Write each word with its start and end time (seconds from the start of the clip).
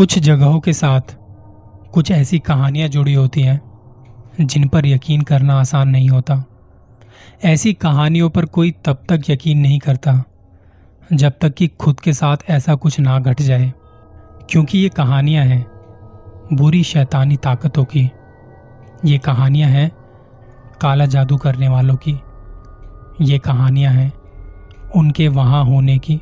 कुछ 0.00 0.18
जगहों 0.18 0.60
के 0.60 0.72
साथ 0.72 1.00
कुछ 1.92 2.10
ऐसी 2.10 2.38
कहानियाँ 2.38 2.88
जुड़ी 2.88 3.14
होती 3.14 3.42
हैं, 3.42 3.60
जिन 4.40 4.68
पर 4.68 4.86
यकीन 4.86 5.22
करना 5.22 5.60
आसान 5.60 5.88
नहीं 5.88 6.10
होता। 6.10 6.44
ऐसी 7.44 7.72
कहानियों 7.74 8.30
पर 8.30 8.44
कोई 8.44 8.70
तब 8.70 9.02
तक 9.08 9.20
यकीन 9.30 9.58
नहीं 9.58 9.78
करता, 9.78 10.24
जब 11.12 11.32
तक 11.40 11.54
कि 11.54 11.68
खुद 11.68 12.00
के 12.00 12.12
साथ 12.12 12.36
ऐसा 12.48 12.74
कुछ 12.74 13.00
ना 13.00 13.18
घट 13.18 13.42
जाए, 13.42 13.72
क्योंकि 14.50 14.78
ये 14.78 14.88
कहानियाँ 14.88 15.44
हैं, 15.44 15.66
बुरी 16.52 16.82
शैतानी 16.82 17.36
ताकतों 17.36 17.84
की। 17.84 18.10
ये 19.04 19.18
कहानियाँ 19.18 19.70
हैं, 19.70 19.90
काला 20.80 21.06
जादू 21.06 21.36
करने 21.36 21.68
वालों 21.68 21.96
की। 21.96 22.20
ये 23.24 23.38
कहानियाँ 23.38 23.92
हैं, 23.92 24.12
उनके 24.96 25.28
वहाँ 25.28 25.64
होने 25.64 25.98
की। 25.98 26.20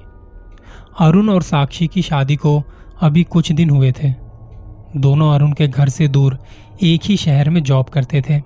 अरुण 1.00 1.28
और 1.28 1.42
साक्षी 1.42 1.86
की 1.86 2.02
शादी 2.02 2.36
को 2.36 2.62
अभी 3.02 3.22
कुछ 3.24 3.52
दिन 3.52 3.70
हुए 3.70 3.92
थे। 3.92 4.12
दोनों 4.96 5.34
अरुण 5.34 5.52
के 5.52 5.68
घर 5.68 5.88
से 5.88 6.08
दूर 6.08 6.38
एक 6.82 7.00
ही 7.04 7.16
शहर 7.16 7.50
में 7.50 7.62
जॉब 7.62 7.88
करते 7.88 8.22
थे। 8.30 8.40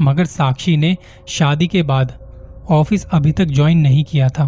मगर 0.00 0.24
साक्षी 0.24 0.76
ने 0.76 0.96
शादी 1.28 1.66
के 1.66 1.82
बाद 1.82 2.12
ऑफ़िस 2.70 3.04
अभी 3.04 3.32
तक 3.32 3.44
ज्वाइन 3.44 3.78
नहीं 3.78 4.04
किया 4.04 4.28
था। 4.28 4.44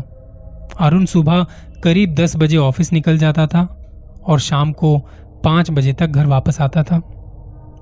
अरुण 0.80 1.04
सुबह 1.04 1.46
करीब 1.84 2.14
दस 2.14 2.36
बजे 2.36 2.56
ऑफ़िस 2.56 2.92
निकल 2.92 3.18
जाता 3.18 3.46
था 3.46 3.66
और 4.26 4.40
शाम 4.40 4.72
को 4.72 4.98
पाँच 5.44 5.70
बजे 5.70 5.92
तक 5.92 6.06
घर 6.06 6.26
वापस 6.26 6.60
आता 6.60 6.82
था। 6.82 6.96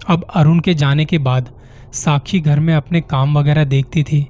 अब 0.09 0.27
अरुण 0.35 0.61
के 0.61 0.75
जाने 0.75 1.05
के 1.05 1.19
बाद 1.19 1.49
साक्षी 1.93 2.41
घर 2.41 2.61
में 2.61 2.75
अपने 2.75 3.01
काम 3.01 3.39
वगैरह 3.39 3.65
देखती 3.65 4.03
थी, 4.03 4.27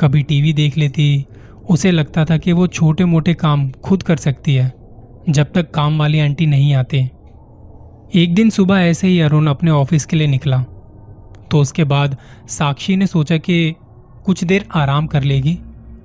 कभी 0.00 0.22
टीवी 0.22 0.52
देख 0.52 0.78
लेती, 0.78 1.26
उसे 1.70 1.90
लगता 1.90 2.24
था 2.24 2.36
कि 2.36 2.52
वो 2.52 2.66
छोटे 2.66 3.04
मोटे 3.04 3.34
काम 3.34 3.70
खुद 3.70 4.02
कर 4.02 4.16
सकती 4.16 4.54
है। 4.54 4.81
जब 5.28 5.52
तक 5.52 5.70
काम 5.70 5.98
वाली 5.98 6.20
आंटी 6.20 6.46
नहीं 6.46 6.74
आते। 6.74 7.10
एक 8.14 8.34
दिन 8.34 8.50
सुबह 8.50 8.74
ऐसे 8.74 9.08
ही 9.08 9.20
अरुण 9.20 9.46
अपने 9.46 9.70
ऑफ़िस 9.70 10.06
के 10.06 10.16
लिए 10.16 10.26
निकला। 10.26 10.58
तो 11.50 11.60
उसके 11.60 11.84
बाद 11.84 12.16
साक्षी 12.48 12.96
ने 12.96 13.06
सोचा 13.06 13.36
कि 13.36 13.74
कुछ 14.24 14.44
देर 14.44 14.68
आराम 14.74 15.06
कर 15.06 15.22
लेगी, 15.22 15.58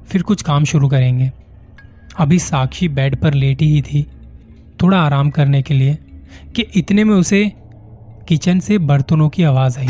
फिर 0.08 0.22
कुछ 0.22 0.42
काम 0.42 0.64
शुरू 0.64 0.88
करेंगे। 0.88 1.32
अभी 2.20 2.40
साक्षी 2.40 2.88
बेड 2.88 3.22
पर 3.22 3.34
लेटी 3.34 3.68
ही 3.68 3.82
थी, 3.82 4.08
थोड़ा 4.82 5.02
आराम 5.02 5.30
करने 5.30 5.62
के 5.62 5.74
लिए, 5.74 5.98
कि 6.56 6.62
इतने 6.62 7.04
में 7.04 7.16
उसे 7.16 7.54
किचन 8.28 8.60
से 8.60 8.78
बर्तनों 8.78 9.30
की 9.30 9.44
आवाज़ 9.44 9.80
आई। 9.80 9.90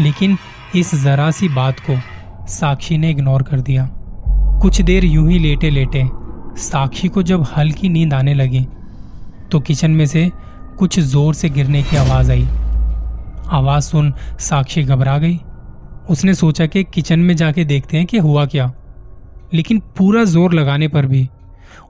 लेकिन 0.00 0.36
इस 0.76 0.94
जरा 0.94 1.30
सी 1.30 1.48
बात 1.48 1.80
को 1.80 1.98
साक्षी 2.46 2.98
ने 2.98 3.10
इग्नोर 3.10 3.42
कर 3.42 3.60
दिया। 3.60 3.90
कुछ 4.62 4.82
देर 4.82 5.04
यूँ 5.04 5.30
ही 5.30 5.38
लेटे 5.38 5.70
लेटे 5.70 6.19
साक्षी 6.58 7.08
को 7.08 7.22
जब 7.22 7.44
हल्की 7.56 7.88
नींद 7.88 8.14
आने 8.14 8.34
लगी 8.34 8.66
तो 9.52 9.60
किचन 9.60 9.90
में 9.90 10.06
से 10.06 10.30
कुछ 10.78 10.98
ज़ोर 11.00 11.34
से 11.34 11.48
गिरने 11.50 11.82
की 11.82 11.96
आवाज़ 11.96 12.30
आई। 12.32 12.46
आवाज़ 13.50 13.84
सुन 13.84 14.12
साक्षी 14.40 14.82
घबरा 14.82 15.16
गई। 15.18 15.38
उसने 16.10 16.34
सोचा 16.34 16.66
कि 16.66 16.84
किचन 16.84 17.20
में 17.20 17.34
जाके 17.36 17.64
देखते 17.64 17.96
हैं 17.96 18.06
कि 18.06 18.18
हुआ 18.18 18.44
क्या, 18.46 18.72
लेकिन 19.54 19.78
पूरा 19.98 20.24
ज़ोर 20.24 20.54
लगाने 20.54 20.88
पर 20.88 21.06
भी 21.06 21.28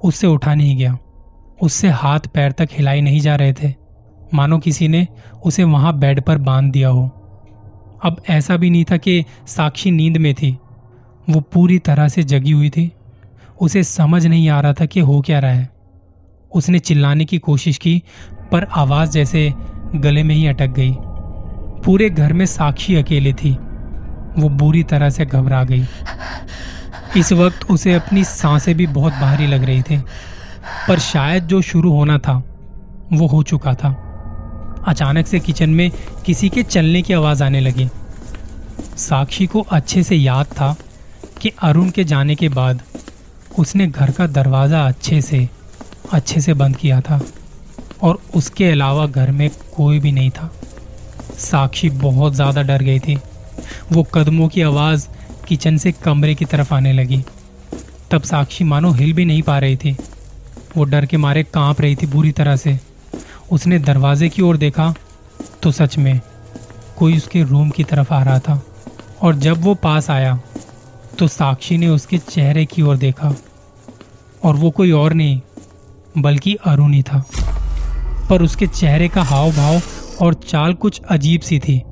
उससे 0.04 0.26
उठा 0.26 0.54
नहीं 0.54 0.76
गया। 0.76 0.96
उससे 1.62 1.88
हाथ 1.88 2.26
पैर 2.34 2.52
तक 2.52 2.68
हिलाई 2.72 3.00
नहीं 3.00 3.20
जा 3.20 3.36
रहे 3.36 3.52
थे। 3.52 3.72
मानो 4.34 4.58
किसी 4.58 4.88
ने 4.88 5.06
उसे 5.44 5.64
वहाँ 5.64 5.98
बेड 5.98 6.20
पर 6.20 6.38
बाँध 6.38 6.72
दिया 6.72 6.88
हो। 6.88 7.06
अब 8.04 8.22
ऐसा 8.30 8.56
भी 8.56 8.70
नहीं 8.70 8.84
था 8.84 8.96
कि 8.96 9.24
साक्षी 9.46 9.90
नींद 9.90 10.16
में 10.16 10.32
थी। 10.34 10.56
वो 11.30 11.40
पूरी 11.52 11.78
तरह 11.78 12.08
से 12.08 12.22
जगी 12.22 12.52
हुई 12.52 12.70
थी। 12.70 12.90
उसे 13.60 13.82
समझ 13.82 14.26
नहीं 14.26 14.48
आ 14.48 14.60
रहा 14.60 14.72
था 14.72 14.86
कि 14.86 15.00
हो 15.00 15.20
क्या 15.20 15.38
रहा 15.38 15.52
है। 15.52 15.70
उसने 16.54 16.78
चिल्लाने 16.78 17.24
की 17.24 17.38
कोशिश 17.38 17.78
की, 17.78 18.02
पर 18.52 18.64
आवाज़ 18.64 19.10
जैसे 19.10 19.54
गले 19.94 20.22
में 20.22 20.34
ही 20.34 20.46
अटक 20.46 20.66
गई। 20.66 20.96
पूरे 21.84 22.10
घर 22.10 22.32
में 22.32 22.46
साक्षी 22.46 22.94
अकेले 22.96 23.32
थी। 23.32 23.58
वो 24.38 24.48
बुरी 24.48 24.82
तरह 24.82 25.10
से 25.10 25.26
घबरा 25.26 25.64
गई। 25.64 25.84
इस 27.16 27.32
वक्त 27.32 27.70
उसे 27.70 27.94
अपनी 27.94 28.24
साँसें 28.24 28.74
भी 28.74 28.86
बहुत 28.86 29.12
भारी 29.12 29.46
लग 29.46 29.64
रही 29.64 29.82
थी, 29.82 29.98
पर 30.88 30.98
शायद 30.98 31.46
जो 31.46 31.60
शुरू 31.60 31.92
होना 31.92 32.18
था, 32.18 32.44
वो 33.12 33.26
हो 33.26 33.42
चुका 33.42 33.74
था। 33.74 34.06
अचानक 34.86 35.26
से 35.26 35.40
किचन 35.40 35.70
में 35.70 35.90
किसी 36.26 36.48
के 36.48 36.62
चलने 36.62 37.02
की 37.02 37.12
आवाज़ 37.12 37.44
आने 37.44 37.60
लगी। 37.60 37.88
साक्षी 38.96 39.46
को 39.46 39.60
अच्छे 39.60 40.02
से 40.02 40.16
याद 40.16 40.46
था 40.46 40.76
कि 41.40 41.52
अरुण 41.62 41.90
के 41.90 42.04
जाने 42.04 42.34
के 42.34 42.48
बाद 42.48 42.82
उसने 43.58 43.86
घर 43.86 44.10
का 44.10 44.26
दरवाज़ा 44.28 44.86
अच्छे 44.88 45.20
से 45.22 45.48
अच्छे 46.12 46.40
से 46.40 46.54
बंद 46.54 46.76
किया 46.76 47.00
था 47.00 47.20
और 48.02 48.18
उसके 48.34 48.70
अलावा 48.70 49.06
घर 49.06 49.30
में 49.30 49.48
कोई 49.76 49.98
भी 50.00 50.12
नहीं 50.12 50.30
था। 50.30 50.50
साक्षी 51.40 51.90
बहुत 51.90 52.34
ज़्यादा 52.34 52.62
डर 52.62 52.82
गई 52.82 52.98
थी। 52.98 53.18
वो 53.92 54.02
कदमों 54.14 54.48
की 54.48 54.62
आवाज़ 54.62 55.06
किचन 55.48 55.76
से 55.76 55.92
कमरे 55.94 56.34
की 56.34 56.44
तरफ़ 56.44 56.74
आने 56.74 56.92
लगी। 56.92 57.22
तब 58.10 58.22
साक्षी 58.22 58.64
मानो 58.64 58.90
हिल 58.92 59.12
भी 59.12 59.24
नहीं 59.24 59.42
पा 59.42 59.58
रही 59.58 59.76
थी। 59.76 59.96
वो 60.76 60.84
डर 60.84 61.06
के 61.06 61.16
मारे 61.16 61.42
काँप 61.44 61.80
रही 61.80 61.96
थी 61.96 62.06
बुरी 62.06 62.32
तरह 62.32 62.56
से। 62.56 62.78
उसने 63.52 63.78
दरवाजे 63.78 64.28
की 64.28 64.42
ओर 64.42 64.56
देखा 64.56 64.92
तो 65.62 65.70
सच 65.72 65.96
में 65.98 66.20
कोई 66.98 67.16
उसके 67.16 67.42
रूम 67.42 67.70
की 67.70 67.84
तरफ़ 67.84 68.12
आ 68.14 68.22
रहा 68.22 68.38
था 68.38 68.62
और 69.22 69.34
जब 69.36 69.62
वो 69.62 69.74
पास 69.74 70.10
आया 70.10 70.38
तो 71.20 71.26
साक्षी 71.28 71.76
ने 71.78 71.88
उसके 71.88 72.18
चेहरे 72.18 72.64
की 72.64 72.82
ओर 72.82 72.96
देखा, 72.96 73.34
और 74.44 74.56
वो 74.56 74.70
कोई 74.70 74.90
और 74.90 75.12
नहीं, 75.12 75.40
बल्कि 76.18 76.54
अरुण 76.54 76.92
ही 76.92 77.02
था। 77.02 77.22
पर 78.30 78.42
उसके 78.42 78.66
चेहरे 78.66 79.08
का 79.08 79.22
हाव 79.22 79.50
भाव 79.50 79.80
और 80.22 80.34
चाल 80.34 80.74
कुछ 80.74 81.00
अजीब 81.00 81.40
सी 81.40 81.58
थी। 81.58 81.82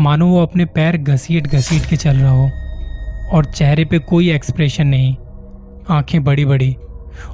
मानो 0.00 0.26
वो 0.26 0.42
अपने 0.42 0.64
पैर 0.64 0.96
घसीट 0.96 1.46
घसीट 1.46 1.86
के 1.86 1.96
चल 1.96 2.16
रहा 2.16 2.30
हो, 2.30 2.50
और 3.32 3.44
चेहरे 3.44 3.84
पे 3.84 3.98
कोई 3.98 4.30
एक्सप्रेशन 4.30 4.86
नहीं, 4.86 5.16
आँखें 5.90 6.22
बड़ी 6.24 6.44
बड़ी 6.44 6.76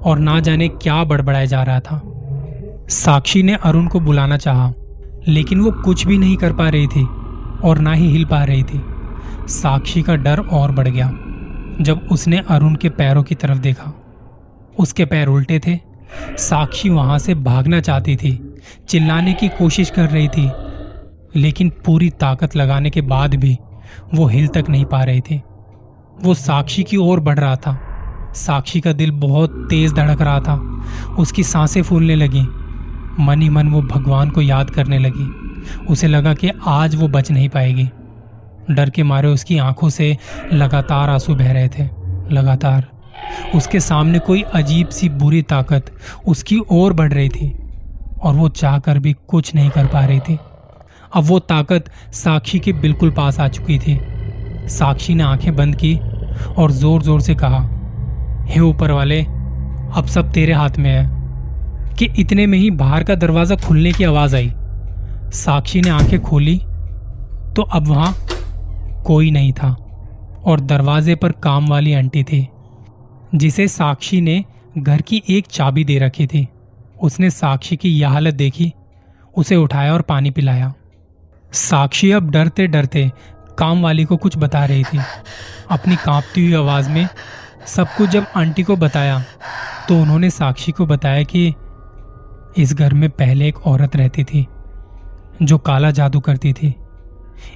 और 0.04 0.18
ना 0.18 0.38
जाने 0.40 0.68
क्या 0.68 1.02
बड़बड़ाया 1.04 1.44
जा 1.44 1.62
रहा 1.62 1.80
था। 1.80 2.00
साक्षी 2.90 3.42
ने 3.42 3.54
अरुण 3.54 3.86
को 3.86 4.00
बुलाना 4.00 4.36
चाहा, 4.36 4.72
लेकिन 5.28 5.60
वो 5.60 5.70
कुछ 5.84 6.06
भी 6.06 6.18
नहीं 6.18 6.36
कर 6.36 6.52
पा 6.52 6.68
रही 6.68 6.86
थी, 6.86 7.04
और 7.64 7.78
ना 7.78 7.92
ही 7.92 8.10
हिल 8.10 8.24
पा 8.24 8.44
रही 8.44 8.62
थी। 8.62 8.84
साक्षी 9.48 10.02
का 10.02 10.16
डर 10.16 10.40
और 10.40 10.72
बढ़ 10.72 10.88
गया। 10.88 11.12
जब 11.80 12.08
उसने 12.12 12.38
अरुण 12.38 12.74
के 12.74 12.88
पैरों 12.88 13.22
की 13.22 13.34
तरफ़ 13.34 13.58
देखा, 13.58 13.94
उसके 14.78 15.04
पैर 15.04 15.28
उल्टे 15.28 15.60
थे। 15.66 15.78
साक्षी 16.38 16.88
वहाँ 16.88 17.18
से 17.18 17.34
भागना 17.34 17.80
चाहती 17.80 18.16
थी, 18.16 18.54
चिल्लाने 18.88 19.34
की 19.34 19.48
कोशिश 19.48 19.90
कर 19.90 20.08
रही 20.08 20.28
थी, 20.28 20.50
लेकिन 21.36 21.72
पूरी 21.86 22.10
ताकत 22.10 22.56
लगाने 22.56 22.90
के 22.90 23.00
बाद 23.00 23.34
भी 23.34 23.58
वो 24.14 24.26
हिल 24.26 24.48
तक 24.48 24.64
नहीं 24.68 24.84
पा 24.84 25.02
रही 25.02 25.20
थी। 25.20 25.42
वो 26.22 26.34
साक्षी 26.34 26.82
की 26.82 26.96
ओर 26.96 27.20
बढ़ 27.20 27.38
रहा 27.38 27.56
था। 27.56 27.80
साक्षी 28.34 28.80
का 28.80 28.92
दिल 28.92 29.10
बहुत 29.10 29.66
तेज 29.70 29.92
धड़क 29.92 30.22
रहा 30.22 30.40
था। 30.40 30.84
उसकी 31.18 31.42
साँसें 31.42 31.82
फूलने 31.82 32.14
लगी। 32.14 32.42
मन 33.20 33.42
ही 33.42 33.48
मन 33.48 33.68
वो 33.68 33.82
भगवान 33.82 34.30
को 34.30 34.40
याद 34.40 34.70
करने 34.70 34.98
लगी। 34.98 35.52
उसे 35.86 36.06
लगा 36.06 36.34
कि 36.34 36.50
आज 36.66 36.94
वो 36.94 37.08
बच 37.08 37.30
नहीं 37.30 37.48
पाएगी। 37.48 37.90
डर 38.70 38.90
के 38.90 39.02
मारे 39.02 39.28
उसकी 39.28 39.58
आँखों 39.58 39.88
से 39.88 40.16
लगातार 40.52 41.10
आँसू 41.10 41.34
बह 41.34 41.52
रहे 41.52 41.68
थे, 41.68 41.84
लगातार। 42.30 42.86
उसके 43.54 43.80
सामने 43.80 44.18
कोई 44.18 44.42
अजीब 44.54 44.88
सी 44.88 45.08
बुरी 45.08 45.42
ताकत 45.42 45.90
उसकी 46.26 46.58
ओर 46.70 46.92
बढ़ 46.92 47.12
रही 47.12 47.28
थी 47.28 47.50
और 48.22 48.34
वो 48.34 48.48
चाहकर 48.48 48.98
भी 48.98 49.12
कुछ 49.28 49.54
नहीं 49.54 49.70
कर 49.70 49.86
पा 49.86 50.04
रही 50.04 50.20
थी। 50.20 50.38
अब 51.14 51.24
वो 51.24 51.38
ताकत 51.38 51.90
साक्षी 52.12 52.58
के 52.58 52.72
बिल्कुल 52.72 53.10
पास 53.10 53.40
आ 53.40 53.48
चुकी 53.48 53.78
थी। 53.78 53.98
साक्षी 54.68 55.14
ने 55.14 55.22
आँखें 55.22 55.54
बंद 55.56 55.76
की 55.76 55.94
और 56.58 56.70
ज़ोर 56.70 57.02
ज़ोर 57.02 57.20
से 57.20 57.34
कहा, 57.34 57.60
हे 58.46 58.60
ऊपर 58.60 58.90
वाले, 58.90 59.20
अब 59.20 60.06
सब 60.06 60.32
तेरे 60.32 60.52
हाथ 60.52 60.78
में 60.78 60.90
है। 60.90 61.20
कि 61.94 62.08
इतने 62.18 62.46
में 62.46 62.58
ही 62.58 62.70
बाहर 62.70 63.04
का 63.04 63.14
दरवाज़ा 63.14 63.56
खुलने 63.56 63.92
की 63.92 64.04
आवाज़ 64.04 64.36
आई। 64.36 64.52
साक्षी 65.34 65.80
ने 65.80 65.90
आँखें 65.90 66.20
खोली 66.20 66.56
तो 67.56 67.62
अब 67.62 67.86
वहाँ 67.86 68.14
कोई 69.04 69.30
नहीं 69.30 69.52
था 69.52 69.70
और 70.44 70.60
दरवाजे 70.60 71.14
पर 71.14 71.32
काम 71.32 71.68
वाली 71.68 71.92
आंटी 71.94 72.22
थी, 72.22 72.46
जिसे 73.34 73.66
साक्षी 73.68 74.20
ने 74.20 74.44
घर 74.78 75.02
की 75.02 75.22
एक 75.30 75.46
चाबी 75.46 75.84
दे 75.84 75.98
रखी 75.98 76.26
थी। 76.26 76.46
उसने 77.02 77.30
साक्षी 77.30 77.76
की 77.76 77.90
यह 77.90 78.10
हालत 78.10 78.34
देखी, 78.34 78.72
उसे 79.34 79.56
उठाया 79.56 79.92
और 79.94 80.02
पानी 80.02 80.30
पिलाया। 80.30 80.72
साक्षी 81.52 82.10
अब 82.10 82.30
डरते 82.30 82.66
डरते 82.66 83.10
काम 83.58 83.82
वाली 83.82 84.04
को 84.04 84.16
कुछ 84.16 84.36
बता 84.38 84.64
रही 84.64 84.84
थी। 84.84 84.98
अपनी 85.70 85.96
कांपती 85.96 86.44
हुई 86.44 86.54
आवाज़ 86.54 86.90
में 86.90 87.06
सब 87.66 87.88
कुछ 87.96 88.10
जब 88.10 88.26
आंटी 88.36 88.62
को 88.62 88.76
बताया 88.76 89.22
तो 89.88 90.00
उन्होंने 90.00 90.30
साक्षी 90.30 90.72
को 90.72 90.86
बताया 90.86 91.22
कि 91.24 91.46
इस 92.58 92.74
घर 92.74 92.94
में 92.94 93.08
पहले 93.10 93.48
एक 93.48 93.66
औरत 93.66 93.96
रहती 93.96 94.24
थी, 94.24 94.46
जो 95.42 95.58
काला 95.58 95.90
जादू 95.90 96.20
करती 96.20 96.52
थी। 96.52 96.74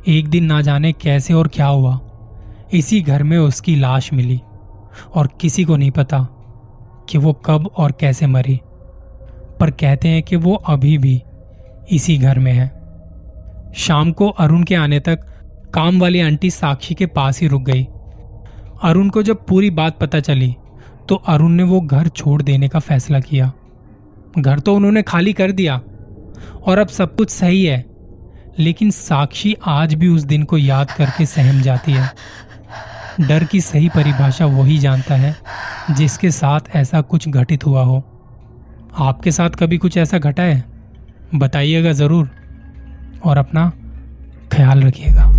एक 0.09 0.29
दिन 0.29 0.45
ना 0.45 0.61
जाने 0.61 0.93
कैसे 0.93 1.35
और 1.35 1.49
क्या 1.49 1.67
हुआ। 1.67 1.99
इसी 2.73 3.01
घर 3.01 3.23
में 3.23 3.37
उसकी 3.39 3.77
लाश 3.77 4.13
मिली 4.13 4.41
और 5.15 5.29
किसी 5.41 5.65
को 5.65 5.77
नहीं 5.77 5.91
पता 5.91 6.27
कि 7.09 7.19
वो 7.19 7.33
कब 7.47 7.71
और 7.77 7.93
कैसे 7.93 8.27
मरी। 8.27 8.61
पर 9.61 9.71
कहते 9.71 10.09
हैं 10.09 10.23
कि 10.23 10.37
वो 10.37 10.55
अभी 10.55 10.97
भी 10.99 11.23
इसी 11.91 12.17
घर 12.19 12.39
में 12.39 12.53
है। 12.53 12.69
शाम 13.77 14.13
को 14.13 14.29
अरुण 14.29 14.63
के 14.63 14.75
आने 14.75 15.01
तक 15.01 15.27
काम 15.75 16.01
वाली 16.01 16.21
आंटी 16.21 16.51
साक्षी 16.51 16.95
के 16.95 17.07
पास 17.07 17.41
ही 17.41 17.49
रुक 17.49 17.63
गई। 17.63 17.87
अरुण 18.83 19.09
को 19.09 19.23
जब 19.23 19.45
पूरी 19.47 19.71
बात 19.71 19.99
पता 19.99 20.21
चली 20.21 20.55
तो 21.09 21.15
अरुण 21.27 21.51
ने 21.51 21.63
वो 21.63 21.81
घर 21.81 22.09
छोड़ 22.09 22.41
देने 22.43 22.69
का 22.69 22.79
फैसला 22.79 23.21
किया। 23.21 23.53
घर 24.39 24.59
तो 24.59 24.75
उन्होंने 24.75 25.03
खाली 25.03 25.33
कर 25.33 25.53
दिया 25.53 25.81
और 26.67 26.79
अब 26.79 26.89
सब 26.89 27.15
कुछ 27.17 27.31
सही 27.31 27.65
है। 27.65 27.85
लेकिन 28.59 28.91
साक्षी 28.91 29.57
आज 29.67 29.95
भी 29.95 30.09
उस 30.09 30.23
दिन 30.23 30.43
को 30.43 30.59
याद 30.59 30.91
करके 30.91 31.27
सहम 31.27 31.63
जाती 31.63 31.93
है। 31.93 32.11
डर 33.21 33.45
की 33.45 33.61
सही 33.61 33.89
परिभाषा 33.89 34.47
वही 34.47 34.79
जानता 34.79 35.15
है, 35.15 35.37
जिसके 35.91 36.31
साथ 36.31 36.61
ऐसा 36.75 37.01
कुछ 37.01 37.29
घटित 37.29 37.67
हुआ 37.67 37.83
हो। 37.83 38.05
आपके 38.99 39.33
साथ 39.33 39.51
कभी 39.51 39.79
कुछ 39.79 39.97
ऐसा 39.97 40.19
घटा 40.19 40.43
है? 40.43 40.65
बताइएगा 41.35 41.93
ज़रूर, 41.93 42.31
और 43.25 43.39
अपना 43.39 43.73
ख्याल 44.53 44.83
रखिएगा। 44.83 45.36